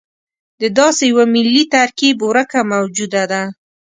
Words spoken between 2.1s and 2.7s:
ورکه